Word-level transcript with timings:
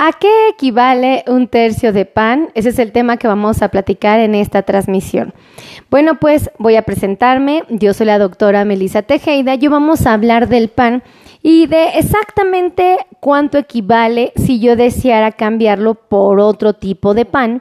¿A 0.00 0.12
qué 0.12 0.28
equivale 0.50 1.24
un 1.26 1.48
tercio 1.48 1.92
de 1.92 2.04
pan? 2.04 2.50
Ese 2.54 2.68
es 2.68 2.78
el 2.78 2.92
tema 2.92 3.16
que 3.16 3.26
vamos 3.26 3.62
a 3.62 3.68
platicar 3.68 4.20
en 4.20 4.36
esta 4.36 4.62
transmisión. 4.62 5.34
Bueno, 5.90 6.20
pues 6.20 6.52
voy 6.56 6.76
a 6.76 6.82
presentarme. 6.82 7.64
Yo 7.68 7.92
soy 7.92 8.06
la 8.06 8.20
doctora 8.20 8.64
Melissa 8.64 9.02
Tejeda. 9.02 9.56
Yo 9.56 9.72
vamos 9.72 10.06
a 10.06 10.12
hablar 10.12 10.48
del 10.48 10.68
pan 10.68 11.02
y 11.42 11.66
de 11.66 11.98
exactamente 11.98 12.96
cuánto 13.18 13.58
equivale 13.58 14.32
si 14.36 14.60
yo 14.60 14.76
deseara 14.76 15.32
cambiarlo 15.32 15.94
por 15.94 16.38
otro 16.38 16.74
tipo 16.74 17.12
de 17.12 17.24
pan 17.24 17.60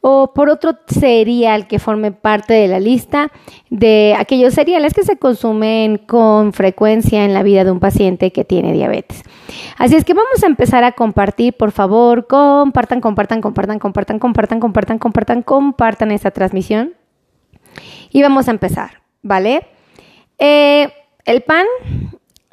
o 0.00 0.32
por 0.34 0.50
otro 0.50 0.76
cereal 0.86 1.66
que 1.66 1.78
forme 1.78 2.12
parte 2.12 2.54
de 2.54 2.68
la 2.68 2.80
lista 2.80 3.30
de 3.70 4.14
aquellos 4.18 4.54
cereales 4.54 4.94
que 4.94 5.02
se 5.02 5.16
consumen 5.16 5.98
con 5.98 6.52
frecuencia 6.52 7.24
en 7.24 7.34
la 7.34 7.42
vida 7.42 7.64
de 7.64 7.70
un 7.70 7.80
paciente 7.80 8.32
que 8.32 8.44
tiene 8.44 8.72
diabetes. 8.72 9.22
Así 9.78 9.96
es 9.96 10.04
que 10.04 10.14
vamos 10.14 10.42
a 10.42 10.46
empezar 10.46 10.84
a 10.84 10.92
compartir, 10.92 11.54
por 11.54 11.72
favor, 11.72 12.26
compartan, 12.26 13.00
compartan, 13.00 13.40
compartan, 13.40 13.78
compartan, 13.78 14.18
compartan, 14.18 14.60
compartan, 14.60 14.98
compartan, 14.98 15.42
compartan 15.42 16.10
esta 16.10 16.30
transmisión. 16.30 16.94
Y 18.10 18.22
vamos 18.22 18.48
a 18.48 18.52
empezar, 18.52 19.02
¿vale? 19.22 19.66
Eh, 20.38 20.88
el 21.24 21.42
pan, 21.42 21.66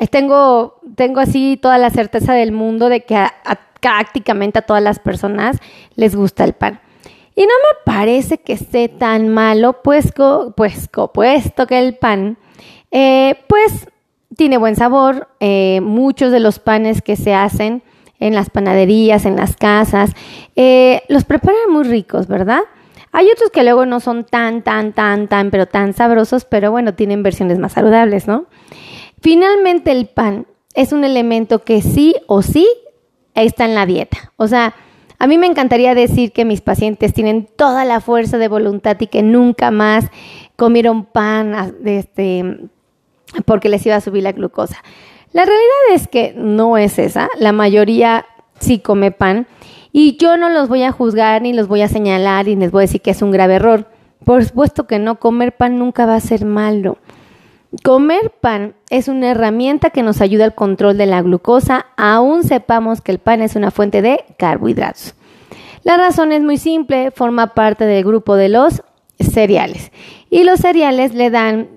tengo, 0.10 0.80
tengo 0.96 1.20
así 1.20 1.57
toda 1.62 1.77
la 1.77 1.90
certeza 1.90 2.34
del 2.34 2.52
mundo 2.52 2.90
de 2.90 3.02
que 3.02 3.18
prácticamente 3.80 4.60
a 4.60 4.62
todas 4.63 4.82
las 4.82 4.99
personas 4.99 5.57
les 5.96 6.16
gusta 6.16 6.44
el 6.44 6.54
pan. 6.54 6.80
Y 7.36 7.42
no 7.42 7.48
me 7.48 7.94
parece 7.94 8.38
que 8.38 8.54
esté 8.54 8.90
tan 8.90 9.30
malo, 9.30 9.82
pues, 9.84 10.14
pues 10.55 10.90
puesto 11.14 11.68
que 11.68 11.80
el 11.80 11.96
pan, 11.96 12.38
eh, 12.91 13.36
pues, 13.48 13.88
tiene 14.36 14.58
buen 14.58 14.76
sabor. 14.76 15.28
Eh, 15.40 15.80
muchos 15.82 16.32
de 16.32 16.40
los 16.40 16.60
panes 16.60 17.02
que 17.02 17.16
se 17.16 17.34
hacen 17.34 17.84
en 18.20 18.36
las 18.36 18.50
panaderías, 18.50 19.26
en 19.26 19.36
las 19.36 19.55
casas, 19.55 20.12
eh, 20.55 21.02
los 21.10 21.26
preparan 21.26 21.72
muy 21.72 21.84
ricos, 21.84 22.27
¿verdad? 22.27 22.62
Hay 23.12 23.27
otros 23.30 23.50
que 23.52 23.63
luego 23.63 23.85
no 23.85 24.00
son 24.00 24.24
tan, 24.24 24.63
tan, 24.63 24.94
tan, 24.94 25.27
tan, 25.27 25.52
pero 25.52 25.66
tan 25.66 25.94
sabrosos, 25.94 26.46
pero 26.46 26.72
bueno, 26.72 26.94
tienen 26.94 27.22
versiones 27.22 27.60
más 27.60 27.74
saludables, 27.74 28.27
¿no? 28.27 28.46
Finalmente 29.22 29.91
el 29.91 30.07
pan 30.07 30.48
es 30.74 30.94
un 30.94 31.04
elemento 31.04 31.60
que 31.60 31.82
sí 31.82 32.16
o 32.27 32.41
sí 32.41 32.68
está 33.35 33.66
en 33.66 33.76
la 33.76 33.85
dieta. 33.85 34.32
O 34.38 34.48
sea, 34.48 34.74
a 35.24 35.27
mí 35.27 35.38
me 35.38 35.48
encantaría 35.48 35.96
decir 35.96 36.34
que 36.34 36.43
mis 36.43 36.60
pacientes 36.60 37.13
tienen 37.13 37.48
toda 37.55 37.85
la 37.85 38.02
fuerza 38.02 38.38
de 38.38 38.49
voluntad 38.49 38.98
y 38.99 39.07
que 39.07 39.24
nunca 39.24 39.71
más 39.71 40.07
comieron 40.57 41.05
pan 41.05 41.77
este, 41.85 42.60
porque 43.46 43.70
les 43.70 43.85
iba 43.85 43.96
a 43.96 44.01
subir 44.01 44.24
la 44.24 44.34
glucosa. 44.34 44.84
La 45.32 45.46
realidad 45.46 45.94
es 45.94 46.10
que 46.10 46.34
no 46.35 46.77
es 46.77 46.99
esa. 46.99 47.29
La 47.40 47.54
mayoría 47.54 48.26
sí 48.60 48.79
come 48.79 49.12
pan 49.12 49.48
y 49.94 50.18
yo 50.18 50.35
no 50.35 50.49
los 50.49 50.68
voy 50.68 50.84
a 50.84 50.91
juzgar 50.91 51.41
ni 51.41 51.54
los 51.54 51.70
voy 51.70 51.84
a 51.84 51.88
señalar 51.88 52.49
y 52.49 52.57
les 52.57 52.71
voy 52.71 52.82
a 52.82 52.88
decir 52.88 52.99
que 52.99 53.12
es 53.12 53.21
un 53.21 53.32
grave 53.32 53.54
error. 53.54 53.88
Por 54.26 54.44
supuesto 54.44 54.88
que 54.88 54.99
no, 54.99 55.21
comer 55.21 55.55
pan 55.55 55.79
nunca 55.79 56.05
va 56.05 56.16
a 56.16 56.20
ser 56.20 56.44
malo. 56.44 56.98
Comer 57.82 58.32
pan 58.40 58.76
es 58.90 59.07
una 59.07 59.32
herramienta 59.32 59.90
que 59.90 60.04
nos 60.04 60.21
ayuda 60.21 60.46
al 60.46 60.54
control 60.54 60.98
de 60.98 61.07
la 61.07 61.21
glucosa, 61.21 61.88
aún 61.98 62.43
sepamos 62.43 63.02
que 63.02 63.12
el 63.12 63.18
pan 63.18 63.41
es 63.41 63.55
una 63.55 63.71
fuente 63.71 64.02
de 64.03 64.24
carbohidratos. 64.38 65.16
La 65.84 65.97
razón 65.97 66.31
es 66.31 66.41
muy 66.41 66.57
simple, 66.57 67.12
forma 67.12 67.56
parte 67.56 67.85
del 67.85 68.03
grupo 68.03 68.35
de 68.35 68.50
los 68.50 68.84
cereales. 69.19 69.91
Y 70.29 70.44
los 70.44 70.59
cereales 70.59 71.13
le 71.13 71.29
dan 71.29 71.68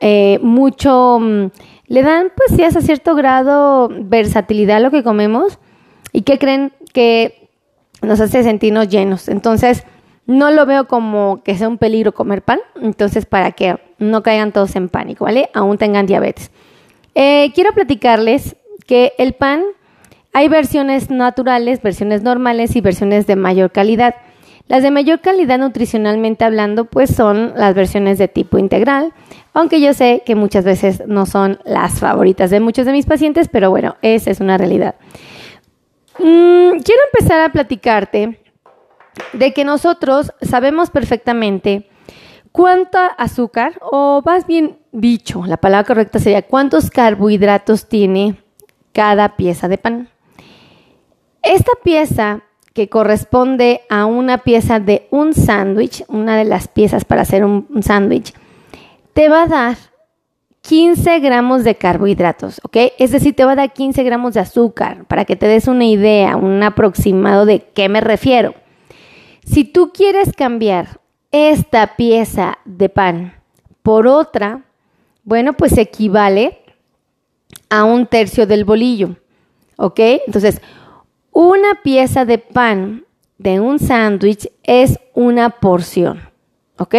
eh, 0.00 0.38
mucho, 0.42 1.18
mm, 1.20 1.50
le 1.86 2.02
dan 2.02 2.32
pues 2.34 2.56
sí 2.56 2.64
hasta 2.64 2.80
cierto 2.80 3.14
grado 3.14 3.88
versatilidad 3.90 4.78
a 4.78 4.80
lo 4.80 4.90
que 4.90 5.04
comemos 5.04 5.58
y 6.12 6.22
que 6.22 6.38
creen 6.38 6.72
que 6.92 7.50
nos 8.00 8.20
hace 8.20 8.42
sentirnos 8.42 8.88
llenos. 8.88 9.28
Entonces, 9.28 9.84
no 10.26 10.50
lo 10.50 10.66
veo 10.66 10.86
como 10.86 11.42
que 11.42 11.56
sea 11.56 11.68
un 11.68 11.78
peligro 11.78 12.12
comer 12.12 12.42
pan, 12.42 12.60
entonces 12.80 13.26
para 13.26 13.52
que 13.52 13.78
no 13.98 14.22
caigan 14.22 14.52
todos 14.52 14.76
en 14.76 14.88
pánico, 14.88 15.24
¿vale? 15.24 15.50
Aún 15.54 15.78
tengan 15.78 16.06
diabetes. 16.06 16.50
Eh, 17.14 17.50
quiero 17.54 17.72
platicarles 17.72 18.56
que 18.86 19.12
el 19.18 19.34
pan, 19.34 19.62
hay 20.32 20.48
versiones 20.48 21.10
naturales, 21.10 21.82
versiones 21.82 22.22
normales 22.22 22.76
y 22.76 22.80
versiones 22.80 23.26
de 23.26 23.36
mayor 23.36 23.70
calidad. 23.70 24.14
Las 24.68 24.82
de 24.82 24.90
mayor 24.90 25.20
calidad 25.20 25.58
nutricionalmente 25.58 26.44
hablando, 26.44 26.84
pues 26.86 27.14
son 27.14 27.52
las 27.56 27.74
versiones 27.74 28.16
de 28.16 28.28
tipo 28.28 28.58
integral, 28.58 29.12
aunque 29.52 29.80
yo 29.80 29.92
sé 29.92 30.22
que 30.24 30.34
muchas 30.34 30.64
veces 30.64 31.02
no 31.06 31.26
son 31.26 31.58
las 31.64 32.00
favoritas 32.00 32.50
de 32.50 32.60
muchos 32.60 32.86
de 32.86 32.92
mis 32.92 33.04
pacientes, 33.04 33.48
pero 33.48 33.70
bueno, 33.70 33.96
esa 34.02 34.30
es 34.30 34.40
una 34.40 34.56
realidad. 34.56 34.94
Mm, 36.18 36.78
quiero 36.80 37.00
empezar 37.12 37.40
a 37.40 37.50
platicarte 37.50 38.41
de 39.32 39.52
que 39.52 39.64
nosotros 39.64 40.32
sabemos 40.42 40.90
perfectamente 40.90 41.88
cuánta 42.52 43.06
azúcar, 43.06 43.78
o 43.80 44.22
más 44.24 44.46
bien 44.46 44.78
dicho, 44.92 45.44
la 45.46 45.56
palabra 45.56 45.86
correcta 45.86 46.18
sería 46.18 46.42
cuántos 46.42 46.90
carbohidratos 46.90 47.88
tiene 47.88 48.36
cada 48.92 49.36
pieza 49.36 49.68
de 49.68 49.78
pan. 49.78 50.08
Esta 51.42 51.72
pieza 51.82 52.42
que 52.74 52.88
corresponde 52.88 53.82
a 53.88 54.06
una 54.06 54.38
pieza 54.38 54.80
de 54.80 55.06
un 55.10 55.34
sándwich, 55.34 56.04
una 56.08 56.36
de 56.36 56.44
las 56.44 56.68
piezas 56.68 57.04
para 57.04 57.22
hacer 57.22 57.44
un, 57.44 57.66
sándwich, 57.82 58.32
te 59.12 59.28
va 59.28 59.42
a 59.42 59.46
dar 59.46 59.76
15 60.62 61.18
gramos 61.20 61.64
de 61.64 61.74
carbohidratos, 61.74 62.60
¿ok? 62.64 62.76
Es 62.98 63.10
decir, 63.10 63.34
te 63.34 63.44
va 63.44 63.52
a 63.52 63.56
dar 63.56 63.72
15 63.72 64.02
gramos 64.04 64.34
de 64.34 64.40
azúcar, 64.40 65.04
para 65.06 65.24
que 65.24 65.36
te 65.36 65.46
des 65.46 65.66
una 65.66 65.84
idea, 65.84 66.36
un 66.36 66.62
aproximado 66.62 67.44
de 67.44 67.60
qué 67.74 67.88
me 67.88 68.00
refiero. 68.00 68.54
Si 69.44 69.64
tú 69.64 69.92
quieres 69.92 70.32
cambiar 70.36 71.00
esta 71.30 71.96
pieza 71.96 72.58
de 72.64 72.88
pan 72.88 73.34
por 73.82 74.06
otra, 74.06 74.64
bueno, 75.24 75.54
pues 75.54 75.76
equivale 75.78 76.60
a 77.68 77.84
un 77.84 78.06
tercio 78.06 78.46
del 78.46 78.64
bolillo, 78.64 79.16
¿ok? 79.76 80.00
Entonces, 80.26 80.60
una 81.32 81.80
pieza 81.82 82.24
de 82.24 82.38
pan 82.38 83.04
de 83.38 83.60
un 83.60 83.78
sándwich 83.78 84.48
es 84.62 85.00
una 85.14 85.50
porción, 85.50 86.20
¿ok? 86.78 86.94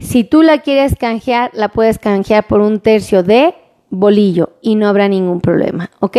Si 0.00 0.24
tú 0.24 0.42
la 0.42 0.58
quieres 0.58 0.96
canjear, 0.96 1.50
la 1.54 1.68
puedes 1.68 1.98
canjear 1.98 2.46
por 2.46 2.60
un 2.60 2.80
tercio 2.80 3.22
de 3.22 3.54
bolillo 3.90 4.50
y 4.62 4.74
no 4.74 4.88
habrá 4.88 5.08
ningún 5.08 5.40
problema, 5.40 5.90
¿ok? 6.00 6.16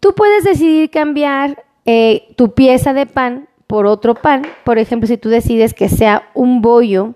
Tú 0.00 0.14
puedes 0.14 0.44
decidir 0.44 0.90
cambiar 0.90 1.64
eh, 1.84 2.32
tu 2.36 2.54
pieza 2.54 2.92
de 2.92 3.06
pan 3.06 3.48
por 3.72 3.86
otro 3.86 4.14
pan. 4.14 4.42
Por 4.64 4.78
ejemplo, 4.78 5.06
si 5.06 5.16
tú 5.16 5.30
decides 5.30 5.72
que 5.72 5.88
sea 5.88 6.28
un 6.34 6.60
bollo, 6.60 7.14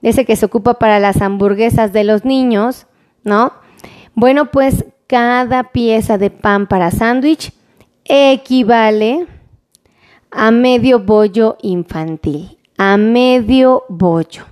ese 0.00 0.24
que 0.24 0.36
se 0.36 0.46
ocupa 0.46 0.74
para 0.74 1.00
las 1.00 1.20
hamburguesas 1.20 1.92
de 1.92 2.04
los 2.04 2.24
niños, 2.24 2.86
¿no? 3.24 3.52
Bueno, 4.14 4.52
pues 4.52 4.84
cada 5.08 5.72
pieza 5.72 6.18
de 6.18 6.30
pan 6.30 6.68
para 6.68 6.92
sándwich 6.92 7.52
equivale 8.04 9.26
a 10.30 10.52
medio 10.52 11.00
bollo 11.00 11.56
infantil, 11.62 12.58
a 12.78 12.96
medio 12.96 13.82
bollo. 13.88 14.44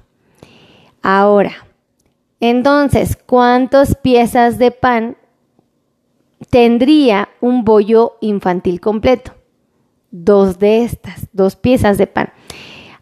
Ahora, 1.00 1.52
entonces, 2.40 3.16
¿cuántas 3.24 3.94
piezas 3.94 4.58
de 4.58 4.72
pan 4.72 5.16
tendría 6.50 7.28
un 7.40 7.64
bollo 7.64 8.16
infantil 8.20 8.80
completo? 8.80 9.39
Dos 10.10 10.58
de 10.58 10.84
estas, 10.84 11.28
dos 11.32 11.56
piezas 11.56 11.98
de 11.98 12.06
pan. 12.06 12.32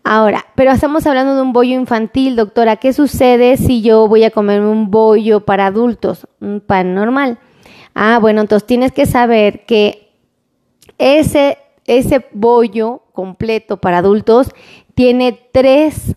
Ahora, 0.04 0.46
pero 0.54 0.70
estamos 0.70 1.06
hablando 1.06 1.34
de 1.34 1.42
un 1.42 1.52
bollo 1.52 1.74
infantil, 1.74 2.36
doctora. 2.36 2.76
¿Qué 2.76 2.92
sucede 2.92 3.56
si 3.56 3.82
yo 3.82 4.08
voy 4.08 4.24
a 4.24 4.30
comer 4.30 4.62
un 4.62 4.91
bollo 4.91 5.44
para 5.44 5.66
adultos, 5.66 6.26
un 6.41 6.60
pan 6.60 6.94
normal? 6.94 7.38
Ah, 7.94 8.19
bueno, 8.19 8.41
entonces 8.41 8.66
tienes 8.66 8.92
que 8.92 9.06
saber 9.06 9.66
que 9.66 10.12
ese, 10.98 11.58
ese 11.87 12.26
bollo 12.32 13.02
completo 13.12 13.76
para 13.78 13.99
adultos 13.99 14.50
tiene 14.94 15.38
tres, 15.52 16.14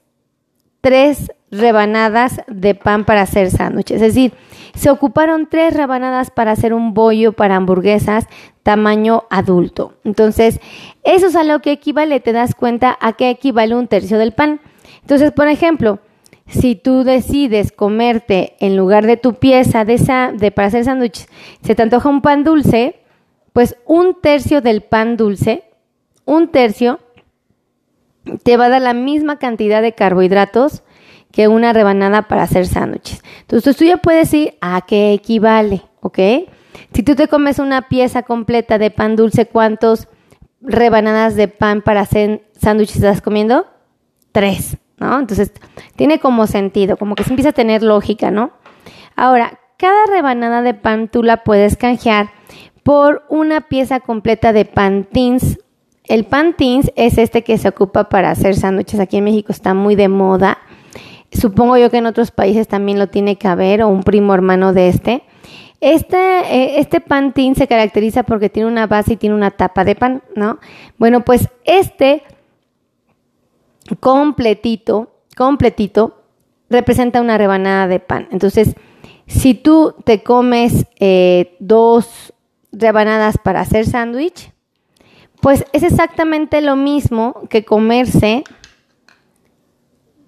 tres 0.79 1.31
rebanadas 1.51 2.41
de 2.47 2.75
pan 2.75 3.03
para 3.03 3.23
hacer 3.23 3.51
sándwiches. 3.51 4.01
Es 4.01 4.13
decir, 4.13 4.33
se 4.73 4.89
ocuparon 4.89 5.47
tres 5.49 5.73
rebanadas 5.73 6.31
para 6.31 6.51
hacer 6.51 6.73
un 6.73 6.93
bollo 6.93 7.33
para 7.33 7.57
hamburguesas 7.57 8.25
tamaño 8.63 9.23
adulto. 9.29 9.93
Entonces, 10.03 10.59
eso 11.03 11.27
es 11.27 11.35
a 11.35 11.43
lo 11.43 11.61
que 11.61 11.71
equivale, 11.71 12.19
te 12.19 12.33
das 12.33 12.55
cuenta 12.55 12.97
a 12.99 13.13
qué 13.13 13.29
equivale 13.29 13.75
un 13.75 13.87
tercio 13.87 14.17
del 14.17 14.33
pan. 14.33 14.61
Entonces, 15.01 15.31
por 15.31 15.47
ejemplo, 15.47 15.99
si 16.47 16.75
tú 16.75 17.03
decides 17.03 17.71
comerte 17.71 18.55
en 18.59 18.75
lugar 18.75 19.05
de 19.05 19.17
tu 19.17 19.35
pieza 19.35 19.85
de, 19.85 19.93
esa, 19.95 20.31
de 20.31 20.51
para 20.51 20.67
hacer 20.67 20.85
sándwiches, 20.85 21.27
se 21.63 21.75
te 21.75 21.81
antoja 21.81 22.09
un 22.09 22.21
pan 22.21 22.43
dulce, 22.43 22.99
pues 23.53 23.77
un 23.85 24.19
tercio 24.21 24.61
del 24.61 24.81
pan 24.81 25.17
dulce, 25.17 25.63
un 26.25 26.49
tercio, 26.49 26.99
te 28.43 28.57
va 28.57 28.65
a 28.65 28.69
dar 28.69 28.81
la 28.81 28.93
misma 28.93 29.39
cantidad 29.39 29.81
de 29.81 29.93
carbohidratos 29.93 30.83
que 31.31 31.47
una 31.47 31.73
rebanada 31.73 32.23
para 32.23 32.43
hacer 32.43 32.67
sándwiches. 32.67 33.23
Entonces 33.41 33.75
tú 33.75 33.85
ya 33.85 33.97
puedes 33.97 34.31
decir 34.31 34.55
a 34.61 34.81
qué 34.81 35.13
equivale, 35.13 35.81
¿ok? 36.01 36.19
Si 36.93 37.03
tú 37.03 37.15
te 37.15 37.27
comes 37.27 37.59
una 37.59 37.83
pieza 37.83 38.23
completa 38.23 38.77
de 38.77 38.91
pan 38.91 39.15
dulce, 39.15 39.45
¿cuántos 39.45 40.07
rebanadas 40.61 41.35
de 41.35 41.47
pan 41.47 41.81
para 41.81 42.01
hacer 42.01 42.47
sándwiches 42.59 42.97
estás 42.97 43.21
comiendo? 43.21 43.65
Tres, 44.31 44.77
¿no? 44.97 45.19
Entonces, 45.19 45.51
tiene 45.95 46.19
como 46.19 46.47
sentido, 46.47 46.97
como 46.97 47.15
que 47.15 47.23
se 47.23 47.31
empieza 47.31 47.49
a 47.49 47.53
tener 47.53 47.83
lógica, 47.83 48.31
¿no? 48.31 48.51
Ahora, 49.15 49.59
cada 49.77 50.05
rebanada 50.05 50.61
de 50.61 50.73
pan 50.73 51.07
tú 51.07 51.23
la 51.23 51.43
puedes 51.43 51.75
canjear 51.75 52.29
por 52.83 53.23
una 53.29 53.61
pieza 53.61 53.99
completa 53.99 54.53
de 54.53 54.65
pan 54.65 55.05
tins. 55.11 55.59
El 56.05 56.25
pan 56.25 56.55
tins 56.55 56.91
es 56.95 57.17
este 57.17 57.43
que 57.43 57.57
se 57.57 57.69
ocupa 57.69 58.09
para 58.09 58.31
hacer 58.31 58.55
sándwiches. 58.55 58.99
Aquí 58.99 59.17
en 59.17 59.23
México 59.23 59.51
está 59.51 59.73
muy 59.73 59.95
de 59.95 60.07
moda. 60.07 60.59
Supongo 61.31 61.77
yo 61.77 61.89
que 61.89 61.97
en 61.97 62.05
otros 62.05 62.31
países 62.31 62.67
también 62.67 62.99
lo 62.99 63.07
tiene 63.07 63.37
que 63.37 63.47
haber 63.47 63.81
o 63.83 63.87
un 63.87 64.03
primo 64.03 64.33
hermano 64.33 64.73
de 64.73 64.89
este. 64.89 65.23
Este, 65.81 66.15
eh, 66.15 66.79
este 66.79 67.01
pan 67.01 67.33
se 67.55 67.67
caracteriza 67.67 68.21
porque 68.21 68.49
tiene 68.49 68.69
una 68.69 68.85
base 68.85 69.13
y 69.13 69.17
tiene 69.17 69.35
una 69.35 69.49
tapa 69.49 69.83
de 69.83 69.95
pan, 69.95 70.21
¿no? 70.35 70.59
Bueno, 70.99 71.25
pues 71.25 71.49
este 71.65 72.21
completito, 73.99 75.11
completito, 75.35 76.21
representa 76.69 77.19
una 77.19 77.39
rebanada 77.39 77.87
de 77.87 77.99
pan. 77.99 78.27
Entonces, 78.31 78.75
si 79.25 79.55
tú 79.55 79.95
te 80.03 80.21
comes 80.21 80.85
eh, 80.99 81.57
dos 81.59 82.31
rebanadas 82.71 83.39
para 83.43 83.61
hacer 83.61 83.87
sándwich, 83.87 84.51
pues 85.41 85.65
es 85.73 85.81
exactamente 85.81 86.61
lo 86.61 86.75
mismo 86.75 87.41
que 87.49 87.65
comerse 87.65 88.43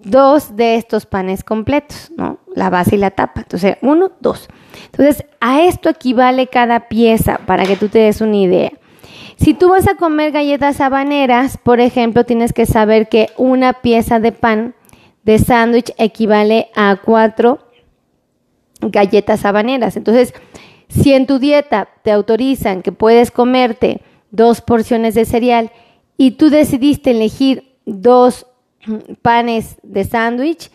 dos 0.00 0.56
de 0.56 0.74
estos 0.74 1.06
panes 1.06 1.44
completos, 1.44 2.10
¿no? 2.16 2.40
La 2.54 2.70
base 2.70 2.96
y 2.96 2.98
la 2.98 3.10
tapa. 3.10 3.40
Entonces, 3.40 3.76
uno, 3.82 4.12
dos. 4.20 4.48
Entonces, 4.86 5.24
a 5.40 5.62
esto 5.62 5.88
equivale 5.88 6.46
cada 6.46 6.88
pieza 6.88 7.40
para 7.46 7.64
que 7.64 7.76
tú 7.76 7.88
te 7.88 7.98
des 7.98 8.20
una 8.20 8.36
idea. 8.36 8.72
Si 9.36 9.54
tú 9.54 9.70
vas 9.70 9.88
a 9.88 9.96
comer 9.96 10.32
galletas 10.32 10.80
habaneras, 10.80 11.58
por 11.58 11.80
ejemplo, 11.80 12.24
tienes 12.24 12.52
que 12.52 12.66
saber 12.66 13.08
que 13.08 13.28
una 13.36 13.72
pieza 13.74 14.20
de 14.20 14.32
pan 14.32 14.74
de 15.24 15.38
sándwich 15.38 15.92
equivale 15.98 16.68
a 16.76 16.96
cuatro 17.04 17.58
galletas 18.80 19.44
habaneras. 19.44 19.96
Entonces, 19.96 20.34
si 20.88 21.12
en 21.12 21.26
tu 21.26 21.38
dieta 21.38 21.88
te 22.02 22.12
autorizan 22.12 22.82
que 22.82 22.92
puedes 22.92 23.30
comerte 23.30 24.02
dos 24.30 24.60
porciones 24.60 25.14
de 25.14 25.24
cereal 25.24 25.70
y 26.16 26.32
tú 26.32 26.50
decidiste 26.50 27.10
elegir 27.10 27.76
dos 27.86 28.46
panes 29.22 29.76
de 29.82 30.04
sándwich 30.04 30.70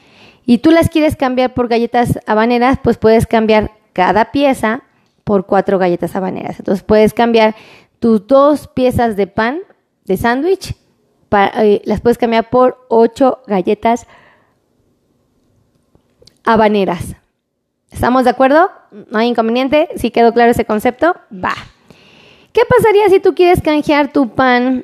y 0.50 0.58
tú 0.58 0.72
las 0.72 0.90
quieres 0.90 1.16
cambiar 1.16 1.54
por 1.54 1.68
galletas 1.68 2.20
habaneras, 2.26 2.80
pues 2.84 2.98
puedes 2.98 3.28
cambiar 3.28 3.70
cada 3.94 4.32
pieza 4.32 4.82
por 5.24 5.46
cuatro 5.46 5.78
galletas 5.78 6.16
habaneras. 6.16 6.58
Entonces 6.58 6.84
puedes 6.84 7.14
cambiar 7.14 7.56
tus 8.00 8.26
dos 8.26 8.68
piezas 8.68 9.16
de 9.16 9.28
pan 9.28 9.60
de 10.06 10.18
sándwich, 10.18 10.76
eh, 11.32 11.84
las 11.86 12.02
puedes 12.02 12.18
cambiar 12.18 12.50
por 12.50 12.84
ocho 12.90 13.44
galletas 13.46 14.08
habaneras. 16.46 17.16
¿Estamos 17.92 18.24
de 18.24 18.32
acuerdo? 18.32 18.72
¿No 18.90 19.20
hay 19.20 19.28
inconveniente? 19.28 19.90
¿Sí 19.98 20.10
quedó 20.10 20.34
claro 20.34 20.50
ese 20.50 20.66
concepto? 20.66 21.16
Va. 21.32 21.54
¿Qué 22.54 22.62
pasaría 22.68 23.08
si 23.10 23.20
tú 23.20 23.36
quieres 23.36 23.62
canjear 23.62 24.12
tu 24.12 24.30
pan 24.30 24.84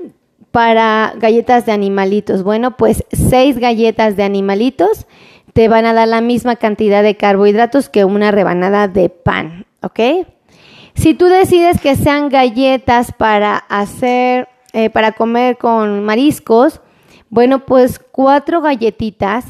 para 0.51 1.15
galletas 1.17 1.65
de 1.65 1.71
animalitos? 1.71 2.43
Bueno, 2.43 2.77
pues 2.77 3.03
seis 3.11 3.57
galletas 3.57 4.15
de 4.15 4.21
animalitos 4.21 5.07
te 5.55 5.69
van 5.69 5.85
a 5.85 5.93
dar 5.93 6.09
la 6.09 6.19
misma 6.19 6.57
cantidad 6.57 7.01
de 7.01 7.15
carbohidratos 7.15 7.87
que 7.87 8.03
una 8.03 8.29
rebanada 8.29 8.89
de 8.89 9.07
pan, 9.07 9.65
¿ok? 9.81 10.27
Si 10.95 11.13
tú 11.13 11.27
decides 11.27 11.79
que 11.79 11.95
sean 11.95 12.27
galletas 12.27 13.13
para 13.13 13.55
hacer, 13.55 14.49
eh, 14.73 14.89
para 14.89 15.13
comer 15.13 15.57
con 15.57 16.03
mariscos, 16.03 16.81
bueno, 17.29 17.59
pues 17.59 17.99
cuatro 17.99 18.59
galletitas, 18.59 19.45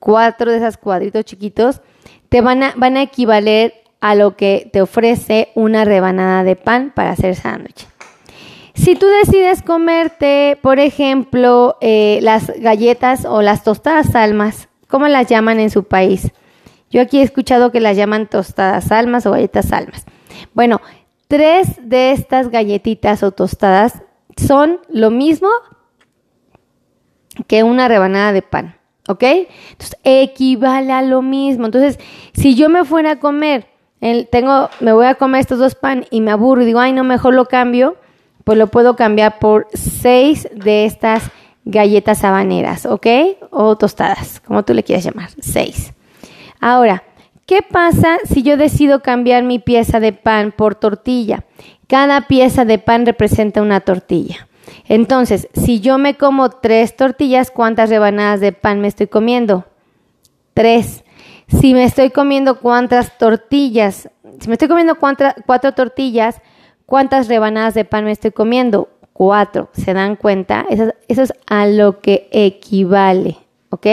cuatro 0.00 0.50
de 0.50 0.56
esos 0.56 0.78
cuadritos 0.78 1.24
chiquitos, 1.24 1.80
te 2.28 2.40
van 2.40 2.64
a, 2.64 2.74
van 2.76 2.96
a 2.96 3.02
equivaler 3.02 3.72
a 4.00 4.16
lo 4.16 4.34
que 4.34 4.68
te 4.72 4.82
ofrece 4.82 5.50
una 5.54 5.84
rebanada 5.84 6.42
de 6.42 6.56
pan 6.56 6.92
para 6.92 7.12
hacer 7.12 7.36
sándwich. 7.36 7.86
Si 8.74 8.96
tú 8.96 9.06
decides 9.06 9.62
comerte, 9.62 10.58
por 10.60 10.80
ejemplo, 10.80 11.76
eh, 11.80 12.18
las 12.20 12.50
galletas 12.58 13.26
o 13.26 13.42
las 13.42 13.62
tostadas 13.62 14.16
almas, 14.16 14.68
¿cómo 14.94 15.08
las 15.08 15.26
llaman 15.26 15.58
en 15.58 15.70
su 15.70 15.82
país? 15.82 16.30
Yo 16.88 17.02
aquí 17.02 17.18
he 17.18 17.22
escuchado 17.22 17.72
que 17.72 17.80
las 17.80 17.96
llaman 17.96 18.28
tostadas 18.28 18.92
almas 18.92 19.26
o 19.26 19.32
galletas 19.32 19.72
almas. 19.72 20.06
Bueno, 20.52 20.80
tres 21.26 21.80
de 21.82 22.12
estas 22.12 22.48
galletitas 22.48 23.24
o 23.24 23.32
tostadas 23.32 24.04
son 24.36 24.78
lo 24.88 25.10
mismo 25.10 25.48
que 27.48 27.64
una 27.64 27.88
rebanada 27.88 28.32
de 28.32 28.42
pan. 28.42 28.76
¿Ok? 29.08 29.24
Entonces, 29.24 29.96
equivale 30.04 30.92
a 30.92 31.02
lo 31.02 31.22
mismo. 31.22 31.66
Entonces, 31.66 31.98
si 32.32 32.54
yo 32.54 32.68
me 32.68 32.84
fuera 32.84 33.10
a 33.10 33.18
comer, 33.18 33.66
el, 34.00 34.28
tengo, 34.28 34.70
me 34.78 34.92
voy 34.92 35.06
a 35.06 35.16
comer 35.16 35.40
estos 35.40 35.58
dos 35.58 35.74
pan 35.74 36.06
y 36.12 36.20
me 36.20 36.30
aburro 36.30 36.62
y 36.62 36.66
digo, 36.66 36.78
ay, 36.78 36.92
no, 36.92 37.02
mejor 37.02 37.34
lo 37.34 37.46
cambio, 37.46 37.96
pues 38.44 38.56
lo 38.58 38.68
puedo 38.68 38.94
cambiar 38.94 39.40
por 39.40 39.66
seis 39.72 40.48
de 40.54 40.84
estas 40.84 41.32
galletas 41.64 42.24
habaneras, 42.24 42.86
¿ok? 42.86 43.06
O 43.50 43.76
tostadas, 43.76 44.40
como 44.40 44.64
tú 44.64 44.74
le 44.74 44.82
quieras 44.82 45.04
llamar, 45.04 45.30
seis. 45.40 45.92
Ahora, 46.60 47.02
¿qué 47.46 47.60
pasa 47.62 48.18
si 48.24 48.42
yo 48.42 48.56
decido 48.56 49.00
cambiar 49.00 49.42
mi 49.42 49.58
pieza 49.58 50.00
de 50.00 50.12
pan 50.12 50.52
por 50.52 50.74
tortilla? 50.74 51.44
Cada 51.86 52.22
pieza 52.22 52.64
de 52.64 52.78
pan 52.78 53.06
representa 53.06 53.62
una 53.62 53.80
tortilla. 53.80 54.48
Entonces, 54.88 55.48
si 55.54 55.80
yo 55.80 55.98
me 55.98 56.16
como 56.16 56.50
tres 56.50 56.96
tortillas, 56.96 57.50
¿cuántas 57.50 57.90
rebanadas 57.90 58.40
de 58.40 58.52
pan 58.52 58.80
me 58.80 58.88
estoy 58.88 59.06
comiendo? 59.06 59.64
Tres. 60.54 61.04
Si 61.48 61.74
me 61.74 61.84
estoy 61.84 62.10
comiendo 62.10 62.60
cuántas 62.60 63.18
tortillas, 63.18 64.08
si 64.40 64.48
me 64.48 64.54
estoy 64.54 64.68
comiendo 64.68 64.96
cuatro 64.96 65.72
tortillas, 65.72 66.40
¿cuántas 66.86 67.28
rebanadas 67.28 67.74
de 67.74 67.84
pan 67.84 68.04
me 68.04 68.12
estoy 68.12 68.30
comiendo? 68.30 68.88
Cuatro. 69.14 69.70
¿Se 69.72 69.94
dan 69.94 70.16
cuenta? 70.16 70.66
Eso, 70.68 70.92
eso 71.08 71.22
es 71.22 71.32
a 71.46 71.64
lo 71.66 72.00
que 72.00 72.28
equivale. 72.30 73.38
¿Ok? 73.70 73.86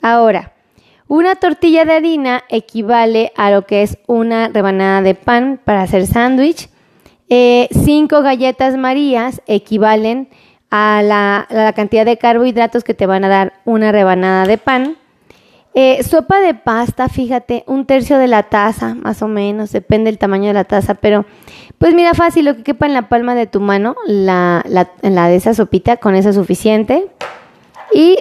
Ahora, 0.00 0.54
una 1.06 1.34
tortilla 1.34 1.84
de 1.84 1.92
harina 1.92 2.44
equivale 2.48 3.32
a 3.36 3.50
lo 3.50 3.66
que 3.66 3.82
es 3.82 3.98
una 4.06 4.48
rebanada 4.48 5.02
de 5.02 5.14
pan 5.14 5.60
para 5.62 5.82
hacer 5.82 6.06
sándwich 6.06 6.70
eh, 7.32 7.68
cinco 7.84 8.22
galletas 8.22 8.76
marías 8.76 9.40
equivalen 9.46 10.28
a 10.68 11.00
la, 11.00 11.72
cantidad 11.76 12.04
de 12.04 12.16
carbohidratos 12.18 12.82
que 12.82 12.92
te 12.92 13.06
van 13.06 13.22
a 13.22 13.28
dar 13.28 13.52
una 13.64 13.92
rebanada 13.92 14.46
de 14.46 14.58
pan. 14.58 14.96
Eh, 15.74 16.02
sopa 16.02 16.40
de 16.40 16.54
pasta, 16.54 17.08
fíjate, 17.08 17.64
un 17.66 17.86
tercio 17.86 18.18
de 18.18 18.26
la 18.26 18.44
taza, 18.44 18.94
más 18.94 19.22
o 19.22 19.28
menos, 19.28 19.70
depende 19.70 20.10
del 20.10 20.18
tamaño 20.18 20.48
de 20.48 20.54
la 20.54 20.64
taza, 20.64 20.94
pero 20.94 21.26
pues 21.78 21.94
mira, 21.94 22.12
fácil, 22.14 22.44
lo 22.44 22.56
que 22.56 22.64
quepa 22.64 22.86
en 22.86 22.94
la 22.94 23.08
palma 23.08 23.34
de 23.34 23.46
tu 23.46 23.60
mano, 23.60 23.94
la, 24.06 24.64
la 24.66 25.28
de 25.28 25.36
esa 25.36 25.54
sopita, 25.54 25.96
con 25.98 26.14
eso 26.14 26.30
es 26.30 26.34
suficiente. 26.34 27.08
Y 27.94 28.18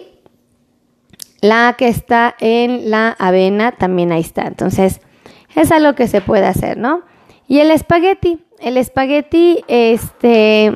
la 1.41 1.75
que 1.77 1.87
está 1.87 2.35
en 2.39 2.89
la 2.89 3.15
avena, 3.17 3.71
también 3.71 4.11
ahí 4.11 4.21
está. 4.21 4.43
Entonces, 4.43 5.01
es 5.55 5.71
algo 5.71 5.93
que 5.95 6.07
se 6.07 6.21
puede 6.21 6.45
hacer, 6.45 6.77
¿no? 6.77 7.01
Y 7.47 7.59
el 7.59 7.71
espagueti, 7.71 8.39
el 8.59 8.77
espagueti, 8.77 9.63
este, 9.67 10.73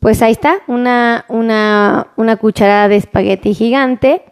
pues 0.00 0.22
ahí 0.22 0.32
está, 0.32 0.58
una, 0.66 1.24
una, 1.28 2.08
una 2.16 2.36
cucharada 2.36 2.88
de 2.88 2.96
espagueti 2.96 3.54
gigante 3.54 4.22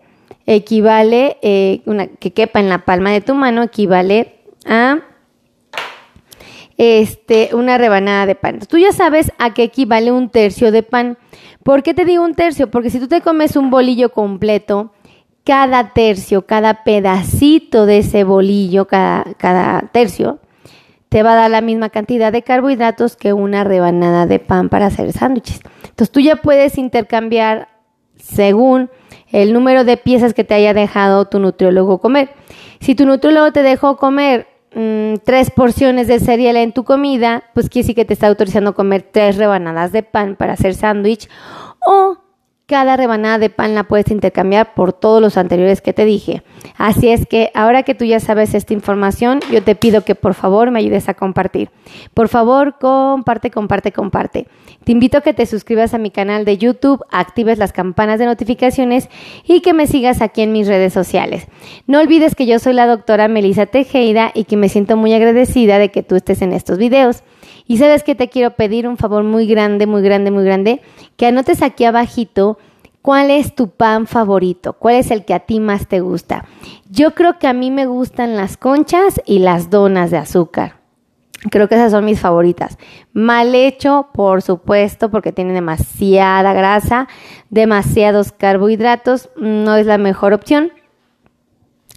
equivale, 0.48 1.36
eh, 1.42 1.82
una, 1.84 2.06
que 2.06 2.32
quepa 2.32 2.58
en 2.58 2.70
la 2.70 2.86
palma 2.86 3.10
de 3.12 3.20
tu 3.20 3.34
mano, 3.34 3.62
equivale 3.62 4.40
a 4.64 5.00
este, 6.78 7.50
una 7.52 7.76
rebanada 7.76 8.24
de 8.24 8.34
pan. 8.34 8.60
Tú 8.60 8.78
ya 8.78 8.92
sabes 8.92 9.30
a 9.38 9.52
qué 9.52 9.64
equivale 9.64 10.10
un 10.10 10.30
tercio 10.30 10.72
de 10.72 10.82
pan. 10.82 11.18
¿Por 11.62 11.82
qué 11.82 11.92
te 11.92 12.06
digo 12.06 12.24
un 12.24 12.34
tercio? 12.34 12.70
Porque 12.70 12.88
si 12.88 12.98
tú 12.98 13.08
te 13.08 13.20
comes 13.20 13.56
un 13.56 13.68
bolillo 13.68 14.10
completo, 14.10 14.92
cada 15.44 15.92
tercio, 15.92 16.46
cada 16.46 16.82
pedacito 16.82 17.84
de 17.84 17.98
ese 17.98 18.24
bolillo, 18.24 18.86
cada, 18.86 19.34
cada 19.34 19.82
tercio, 19.92 20.38
te 21.10 21.22
va 21.22 21.32
a 21.32 21.36
dar 21.36 21.50
la 21.50 21.60
misma 21.60 21.90
cantidad 21.90 22.32
de 22.32 22.42
carbohidratos 22.42 23.16
que 23.16 23.34
una 23.34 23.64
rebanada 23.64 24.26
de 24.26 24.38
pan 24.38 24.70
para 24.70 24.86
hacer 24.86 25.12
sándwiches. 25.12 25.60
Entonces 25.82 26.10
tú 26.10 26.20
ya 26.20 26.36
puedes 26.36 26.78
intercambiar 26.78 27.68
según 28.28 28.90
el 29.30 29.52
número 29.52 29.84
de 29.84 29.96
piezas 29.96 30.34
que 30.34 30.44
te 30.44 30.54
haya 30.54 30.74
dejado 30.74 31.26
tu 31.26 31.38
nutriólogo 31.38 31.98
comer. 31.98 32.30
Si 32.80 32.94
tu 32.94 33.06
nutriólogo 33.06 33.52
te 33.52 33.62
dejó 33.62 33.96
comer 33.96 34.46
mm, 34.74 35.14
tres 35.24 35.50
porciones 35.50 36.08
de 36.08 36.20
cereal 36.20 36.56
en 36.56 36.72
tu 36.72 36.84
comida, 36.84 37.44
pues 37.54 37.68
quiere 37.68 37.84
decir 37.84 37.96
que 37.96 38.04
te 38.04 38.14
está 38.14 38.28
autorizando 38.28 38.74
comer 38.74 39.02
tres 39.10 39.36
rebanadas 39.36 39.92
de 39.92 40.02
pan 40.02 40.36
para 40.36 40.54
hacer 40.54 40.74
sándwich. 40.74 41.28
O 41.80 42.16
cada 42.68 42.98
rebanada 42.98 43.38
de 43.38 43.48
pan 43.48 43.74
la 43.74 43.84
puedes 43.84 44.10
intercambiar 44.10 44.74
por 44.74 44.92
todos 44.92 45.22
los 45.22 45.38
anteriores 45.38 45.80
que 45.80 45.94
te 45.94 46.04
dije. 46.04 46.42
Así 46.76 47.08
es 47.08 47.24
que 47.24 47.50
ahora 47.54 47.82
que 47.82 47.94
tú 47.94 48.04
ya 48.04 48.20
sabes 48.20 48.52
esta 48.52 48.74
información, 48.74 49.40
yo 49.50 49.62
te 49.62 49.74
pido 49.74 50.04
que 50.04 50.14
por 50.14 50.34
favor 50.34 50.70
me 50.70 50.78
ayudes 50.78 51.08
a 51.08 51.14
compartir. 51.14 51.70
Por 52.12 52.28
favor, 52.28 52.76
comparte, 52.78 53.50
comparte, 53.50 53.90
comparte. 53.90 54.48
Te 54.84 54.92
invito 54.92 55.16
a 55.16 55.20
que 55.22 55.32
te 55.32 55.46
suscribas 55.46 55.94
a 55.94 55.98
mi 55.98 56.10
canal 56.10 56.44
de 56.44 56.58
YouTube, 56.58 57.02
actives 57.10 57.56
las 57.56 57.72
campanas 57.72 58.18
de 58.18 58.26
notificaciones 58.26 59.08
y 59.46 59.62
que 59.62 59.72
me 59.72 59.86
sigas 59.86 60.20
aquí 60.20 60.42
en 60.42 60.52
mis 60.52 60.68
redes 60.68 60.92
sociales. 60.92 61.46
No 61.86 62.00
olvides 62.00 62.34
que 62.34 62.44
yo 62.44 62.58
soy 62.58 62.74
la 62.74 62.86
doctora 62.86 63.28
Melissa 63.28 63.64
Tejeda 63.64 64.30
y 64.34 64.44
que 64.44 64.58
me 64.58 64.68
siento 64.68 64.98
muy 64.98 65.14
agradecida 65.14 65.78
de 65.78 65.90
que 65.90 66.02
tú 66.02 66.16
estés 66.16 66.42
en 66.42 66.52
estos 66.52 66.76
videos. 66.76 67.22
Y 67.68 67.76
sabes 67.76 68.02
que 68.02 68.16
te 68.16 68.28
quiero 68.28 68.56
pedir 68.56 68.88
un 68.88 68.96
favor 68.96 69.22
muy 69.22 69.46
grande, 69.46 69.86
muy 69.86 70.02
grande, 70.02 70.32
muy 70.32 70.44
grande, 70.44 70.80
que 71.16 71.26
anotes 71.26 71.62
aquí 71.62 71.84
abajito 71.84 72.58
cuál 73.02 73.30
es 73.30 73.54
tu 73.54 73.70
pan 73.70 74.06
favorito, 74.06 74.72
cuál 74.72 74.96
es 74.96 75.10
el 75.10 75.24
que 75.24 75.34
a 75.34 75.40
ti 75.40 75.60
más 75.60 75.86
te 75.86 76.00
gusta. 76.00 76.46
Yo 76.90 77.14
creo 77.14 77.38
que 77.38 77.46
a 77.46 77.52
mí 77.52 77.70
me 77.70 77.86
gustan 77.86 78.36
las 78.36 78.56
conchas 78.56 79.20
y 79.26 79.38
las 79.38 79.70
donas 79.70 80.10
de 80.10 80.16
azúcar. 80.16 80.78
Creo 81.50 81.68
que 81.68 81.76
esas 81.76 81.92
son 81.92 82.04
mis 82.04 82.18
favoritas. 82.18 82.78
Mal 83.12 83.54
hecho, 83.54 84.08
por 84.12 84.42
supuesto, 84.42 85.10
porque 85.10 85.30
tiene 85.32 85.52
demasiada 85.52 86.52
grasa, 86.52 87.06
demasiados 87.48 88.32
carbohidratos, 88.32 89.30
no 89.36 89.76
es 89.76 89.86
la 89.86 89.98
mejor 89.98 90.32
opción. 90.32 90.72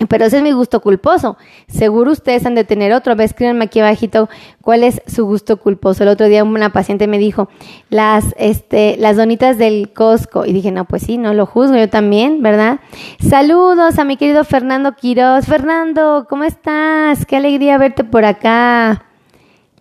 Pero 0.08 0.26
ese 0.26 0.38
es 0.38 0.44
mi 0.44 0.52
gusto 0.52 0.82
culposo. 0.82 1.38
Seguro 1.68 2.12
ustedes 2.12 2.46
han 2.46 2.56
de 2.56 2.64
tener 2.64 2.94
otro. 2.94 3.14
A 3.14 3.16
ver, 3.16 3.26
escríbanme 3.26 3.66
aquí 3.66 3.80
abajito 3.80 4.30
cuál 4.62 4.84
es 4.84 5.02
su 5.08 5.26
gusto 5.26 5.58
culposo. 5.58 6.04
El 6.04 6.10
otro 6.10 6.28
día 6.28 6.44
una 6.44 6.72
paciente 6.72 7.08
me 7.08 7.18
dijo, 7.18 7.50
las, 7.90 8.34
este, 8.38 8.98
las 8.98 9.18
donitas 9.18 9.58
del 9.58 9.92
Costco. 9.94 10.46
Y 10.46 10.54
dije, 10.54 10.72
no, 10.72 10.86
pues 10.86 11.04
sí, 11.04 11.18
no 11.18 11.34
lo 11.34 11.46
juzgo, 11.46 11.78
yo 11.78 11.90
también, 11.90 12.42
¿verdad? 12.42 12.80
Saludos 13.20 14.00
a 14.00 14.04
mi 14.04 14.18
querido 14.18 14.44
Fernando 14.44 14.96
Quiroz. 14.96 15.46
Fernando, 15.46 16.26
¿cómo 16.30 16.44
estás? 16.44 17.26
Qué 17.26 17.36
alegría 17.36 17.78
verte 17.78 18.04
por 18.04 18.26
acá. 18.26 19.06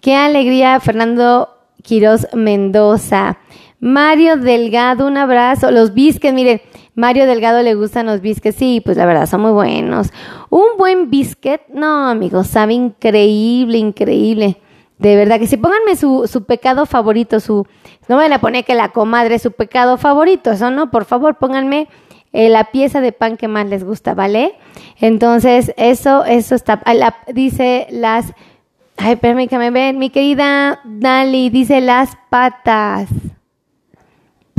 Qué 0.01 0.17
alegría, 0.17 0.81
Fernando 0.81 1.51
Quiroz 1.83 2.27
Mendoza. 2.33 3.39
Mario 3.81 4.37
Delgado, 4.37 5.07
un 5.07 5.17
abrazo. 5.17 5.71
Los 5.71 5.95
bisques, 5.95 6.33
miren, 6.33 6.61
Mario 7.01 7.27
Delgado 7.27 7.63
le 7.63 7.75
gustan 7.75 8.07
los 8.07 8.21
bisques. 8.21 8.55
Sí, 8.55 8.83
pues 8.85 8.99
la 8.99 9.07
verdad, 9.07 9.27
son 9.27 9.41
muy 9.41 9.53
buenos. 9.53 10.11
Un 10.51 10.77
buen 10.77 11.11
biscuit, 11.11 11.63
no, 11.73 12.09
amigos, 12.09 12.49
sabe 12.49 12.75
increíble, 12.75 13.79
increíble. 13.79 14.59
De 14.99 15.17
verdad 15.17 15.39
que 15.39 15.47
si 15.47 15.57
pónganme 15.57 15.97
su, 15.97 16.29
su 16.31 16.45
pecado 16.45 16.85
favorito, 16.85 17.41
su. 17.41 17.67
No 18.07 18.17
me 18.17 18.25
van 18.25 18.35
a 18.35 18.41
poner 18.41 18.67
que 18.67 18.75
la 18.75 18.91
comadre 18.91 19.37
es 19.37 19.43
su 19.43 19.53
pecado 19.53 19.97
favorito, 19.97 20.51
eso 20.51 20.71
no, 20.71 20.91
por 20.91 21.07
favor, 21.07 21.37
pónganme 21.37 21.89
eh, 22.35 22.51
la 22.51 22.65
pieza 22.65 23.01
de 23.01 23.13
pan 23.13 23.39
que 23.39 23.49
más 23.49 23.67
les 23.67 23.83
gusta, 23.83 24.13
¿vale? 24.13 24.57
Entonces, 25.01 25.73
eso, 25.79 26.27
eso 26.27 26.55
está. 26.55 26.83
dice 27.33 27.87
las. 27.91 28.35
Ay, 28.99 29.17
permítame 29.17 29.71
ver, 29.71 29.95
mi 29.95 30.11
querida 30.11 30.81
Dali, 30.85 31.49
dice 31.49 31.81
las 31.81 32.19
patas. 32.29 33.09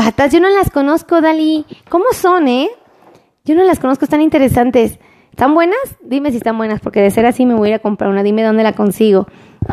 Patas, 0.03 0.33
yo 0.33 0.39
no 0.39 0.49
las 0.49 0.71
conozco, 0.71 1.21
Dali. 1.21 1.63
¿Cómo 1.87 2.05
son, 2.11 2.47
eh? 2.47 2.71
Yo 3.45 3.53
no 3.53 3.63
las 3.63 3.79
conozco, 3.79 4.03
están 4.03 4.21
interesantes. 4.21 4.97
¿Están 5.29 5.53
buenas? 5.53 5.77
Dime 6.01 6.31
si 6.31 6.37
están 6.37 6.57
buenas, 6.57 6.81
porque 6.81 7.01
de 7.01 7.11
ser 7.11 7.27
así 7.27 7.45
me 7.45 7.53
voy 7.53 7.71
a 7.71 7.77
comprar 7.77 8.09
una. 8.09 8.23
Dime 8.23 8.41
dónde 8.41 8.63
la 8.63 8.73
consigo. 8.73 9.27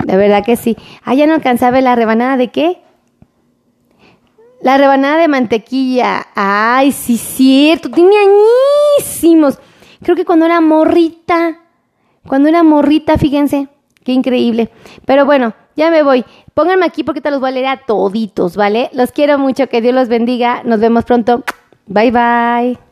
De 0.04 0.18
verdad 0.18 0.44
que 0.44 0.56
sí. 0.56 0.76
Ah, 1.02 1.14
ya 1.14 1.26
no 1.26 1.32
alcanzaba 1.32 1.80
la 1.80 1.96
rebanada 1.96 2.36
de 2.36 2.48
qué? 2.48 2.82
La 4.60 4.76
rebanada 4.76 5.16
de 5.16 5.28
mantequilla. 5.28 6.26
Ay, 6.34 6.92
sí, 6.92 7.16
cierto. 7.16 7.90
Tiene 7.90 8.14
añísimos. 8.98 9.58
Creo 10.02 10.14
que 10.14 10.26
cuando 10.26 10.44
era 10.44 10.60
morrita. 10.60 11.60
Cuando 12.26 12.50
era 12.50 12.62
morrita, 12.62 13.16
fíjense. 13.16 13.68
Qué 14.04 14.12
increíble. 14.12 14.68
Pero 15.06 15.24
bueno, 15.24 15.54
ya 15.78 15.90
me 15.90 16.02
voy. 16.02 16.24
Pónganme 16.54 16.84
aquí 16.84 17.04
porque 17.04 17.20
te 17.20 17.30
los 17.30 17.40
voy 17.40 17.50
a 17.50 17.52
leer 17.52 17.66
a 17.66 17.76
toditos, 17.86 18.56
¿vale? 18.56 18.90
Los 18.92 19.12
quiero 19.12 19.38
mucho, 19.38 19.68
que 19.68 19.80
Dios 19.80 19.94
los 19.94 20.08
bendiga. 20.08 20.62
Nos 20.64 20.80
vemos 20.80 21.04
pronto. 21.04 21.44
Bye 21.86 22.10
bye. 22.10 22.87